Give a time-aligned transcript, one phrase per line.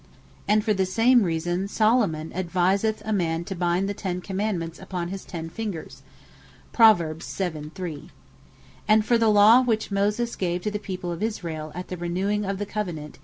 [0.47, 5.21] And for the same reason Solomon adviseth a man, to bind the ten Commandements (Prov.
[5.21, 5.49] 7.
[5.53, 5.93] 3) upon
[7.19, 8.01] his ten fingers.
[8.87, 12.45] And for the Law which Moses gave to the people of Israel at the renewing
[12.45, 13.19] of the Covenant, (Deut.